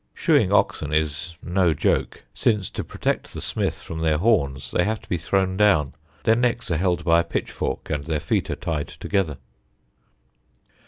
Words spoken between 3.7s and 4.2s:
from their